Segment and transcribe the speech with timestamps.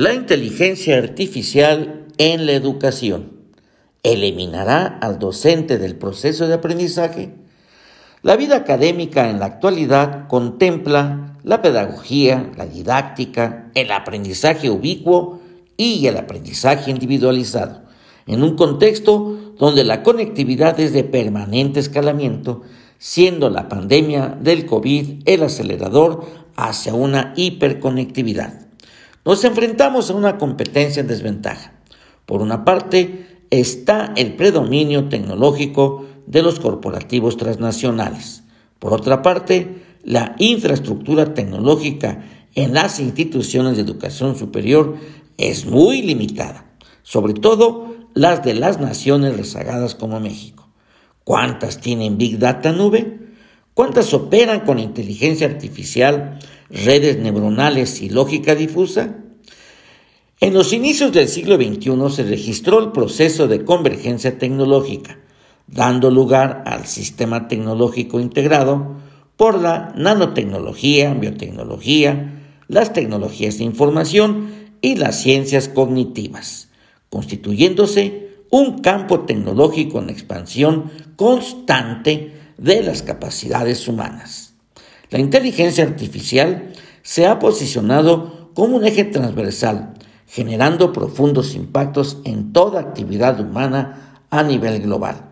[0.00, 3.32] La inteligencia artificial en la educación
[4.02, 7.34] eliminará al docente del proceso de aprendizaje.
[8.22, 15.42] La vida académica en la actualidad contempla la pedagogía, la didáctica, el aprendizaje ubicuo
[15.76, 17.82] y el aprendizaje individualizado,
[18.26, 22.62] en un contexto donde la conectividad es de permanente escalamiento,
[22.96, 26.24] siendo la pandemia del COVID el acelerador
[26.56, 28.69] hacia una hiperconectividad
[29.24, 31.72] nos enfrentamos a una competencia en desventaja.
[32.26, 38.44] Por una parte, está el predominio tecnológico de los corporativos transnacionales.
[38.78, 44.96] Por otra parte, la infraestructura tecnológica en las instituciones de educación superior
[45.36, 50.68] es muy limitada, sobre todo las de las naciones rezagadas como México.
[51.24, 53.29] ¿Cuántas tienen Big Data nube?
[53.80, 59.16] ¿Cuántas operan con inteligencia artificial redes neuronales y lógica difusa?
[60.38, 65.18] En los inicios del siglo XXI se registró el proceso de convergencia tecnológica,
[65.66, 68.96] dando lugar al sistema tecnológico integrado
[69.38, 72.34] por la nanotecnología, biotecnología,
[72.68, 74.50] las tecnologías de información
[74.82, 76.68] y las ciencias cognitivas,
[77.08, 84.52] constituyéndose un campo tecnológico en expansión constante de las capacidades humanas.
[85.08, 86.72] La inteligencia artificial
[87.02, 89.94] se ha posicionado como un eje transversal,
[90.26, 95.30] generando profundos impactos en toda actividad humana a nivel global.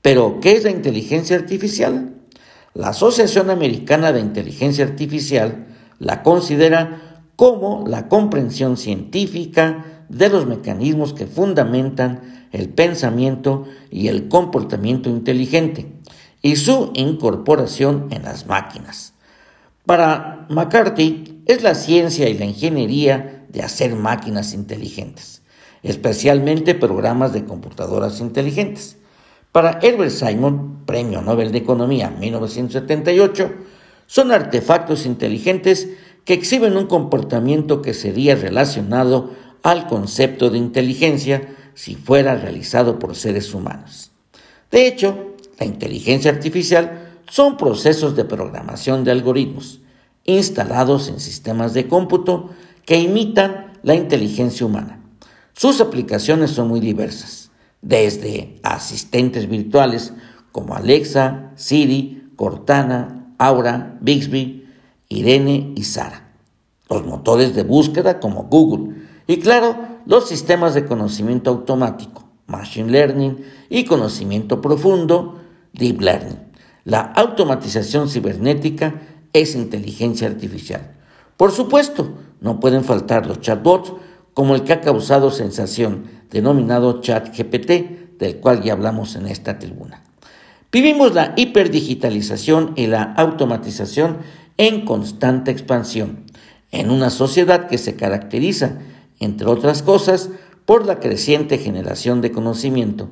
[0.00, 2.14] Pero, ¿qué es la inteligencia artificial?
[2.74, 5.66] La Asociación Americana de Inteligencia Artificial
[5.98, 14.28] la considera como la comprensión científica de los mecanismos que fundamentan el pensamiento y el
[14.28, 15.98] comportamiento inteligente
[16.42, 19.14] y su incorporación en las máquinas.
[19.86, 25.42] Para McCarthy es la ciencia y la ingeniería de hacer máquinas inteligentes,
[25.82, 28.98] especialmente programas de computadoras inteligentes.
[29.52, 33.50] Para Herbert Simon, Premio Nobel de Economía 1978,
[34.06, 35.88] son artefactos inteligentes
[36.24, 39.30] que exhiben un comportamiento que sería relacionado
[39.62, 44.10] al concepto de inteligencia si fuera realizado por seres humanos.
[44.70, 45.27] De hecho,
[45.58, 49.80] la inteligencia artificial son procesos de programación de algoritmos
[50.24, 52.50] instalados en sistemas de cómputo
[52.84, 55.00] que imitan la inteligencia humana.
[55.54, 57.50] Sus aplicaciones son muy diversas,
[57.82, 60.12] desde asistentes virtuales
[60.52, 64.68] como Alexa, Siri, Cortana, Aura, Bixby,
[65.08, 66.30] Irene y Sara,
[66.90, 68.94] los motores de búsqueda como Google
[69.26, 69.76] y claro,
[70.06, 75.38] los sistemas de conocimiento automático, Machine Learning y conocimiento profundo,
[75.78, 76.38] Deep Learning.
[76.84, 79.00] La automatización cibernética
[79.32, 80.94] es inteligencia artificial.
[81.36, 83.92] Por supuesto, no pueden faltar los chatbots
[84.34, 90.02] como el que ha causado sensación, denominado ChatGPT, del cual ya hablamos en esta tribuna.
[90.72, 94.18] Vivimos la hiperdigitalización y la automatización
[94.56, 96.24] en constante expansión,
[96.72, 98.78] en una sociedad que se caracteriza,
[99.20, 100.30] entre otras cosas,
[100.66, 103.08] por la creciente generación de conocimiento,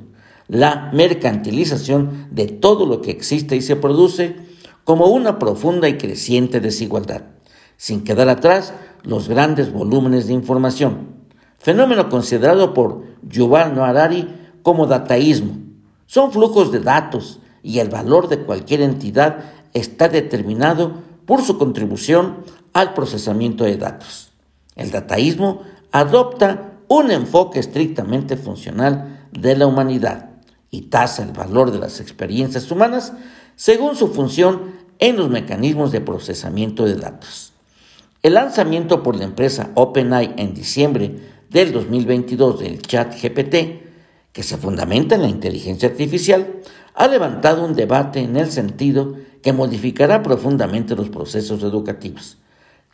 [0.49, 4.37] la mercantilización de todo lo que existe y se produce
[4.85, 7.23] como una profunda y creciente desigualdad,
[7.77, 11.09] sin quedar atrás los grandes volúmenes de información,
[11.59, 14.29] fenómeno considerado por Yuval Noah Harari
[14.63, 15.57] como dataísmo.
[16.07, 22.45] Son flujos de datos y el valor de cualquier entidad está determinado por su contribución
[22.73, 24.31] al procesamiento de datos.
[24.77, 30.36] El dataísmo adopta un enfoque estrictamente funcional de la humanidad
[30.77, 33.15] y tasa el valor de las experiencias humanas
[33.55, 37.55] según su función en los mecanismos de procesamiento de datos.
[38.23, 41.17] El lanzamiento por la empresa OpenAI en diciembre
[41.49, 43.87] del 2022 del chat GPT,
[44.33, 46.61] que se fundamenta en la inteligencia artificial,
[46.95, 52.37] ha levantado un debate en el sentido que modificará profundamente los procesos educativos.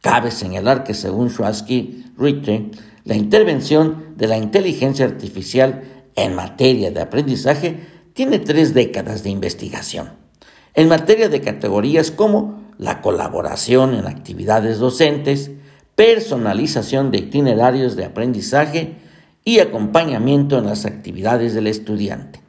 [0.00, 2.70] Cabe señalar que según Schwarzschild Richter,
[3.04, 10.10] la intervención de la inteligencia artificial en materia de aprendizaje tiene tres décadas de investigación.
[10.74, 15.50] En materia de categorías como la colaboración en actividades docentes,
[15.94, 18.96] personalización de itinerarios de aprendizaje
[19.44, 22.40] y acompañamiento en las actividades del estudiante.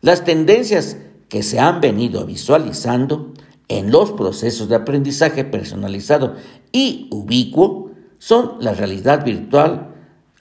[0.00, 0.96] Las tendencias
[1.28, 3.32] que se han venido visualizando
[3.68, 6.36] en los procesos de aprendizaje personalizado
[6.72, 9.94] y ubicuo son la realidad virtual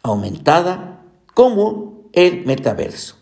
[0.04, 1.02] aumentada
[1.34, 3.16] como el metaverso.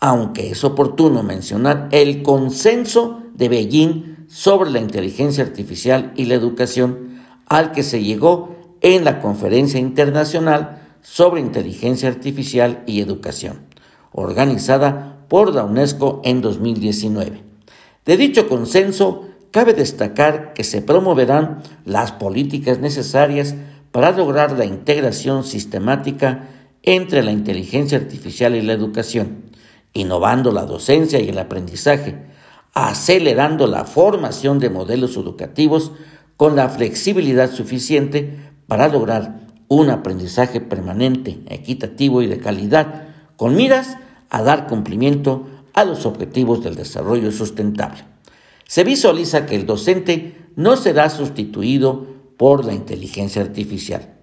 [0.00, 7.20] Aunque es oportuno mencionar el consenso de Beijing sobre la inteligencia artificial y la educación
[7.46, 13.60] al que se llegó en la Conferencia Internacional sobre Inteligencia Artificial y Educación,
[14.10, 17.42] organizada por la UNESCO en 2019.
[18.04, 23.54] De dicho consenso, cabe destacar que se promoverán las políticas necesarias
[23.92, 26.55] para lograr la integración sistemática
[26.86, 29.42] entre la inteligencia artificial y la educación,
[29.92, 32.16] innovando la docencia y el aprendizaje,
[32.74, 35.90] acelerando la formación de modelos educativos
[36.36, 38.38] con la flexibilidad suficiente
[38.68, 43.96] para lograr un aprendizaje permanente, equitativo y de calidad, con miras
[44.30, 48.04] a dar cumplimiento a los objetivos del desarrollo sustentable.
[48.64, 52.06] Se visualiza que el docente no será sustituido
[52.36, 54.15] por la inteligencia artificial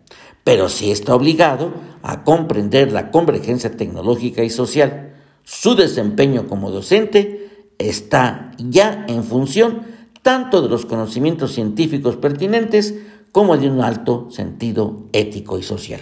[0.43, 5.13] pero sí está obligado a comprender la convergencia tecnológica y social.
[5.43, 9.83] Su desempeño como docente está ya en función
[10.21, 12.95] tanto de los conocimientos científicos pertinentes
[13.31, 16.01] como de un alto sentido ético y social.